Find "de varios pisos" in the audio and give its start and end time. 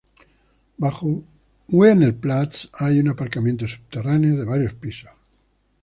4.35-5.11